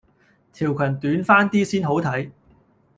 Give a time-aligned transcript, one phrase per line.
[0.51, 2.31] 條群短翻啲先好睇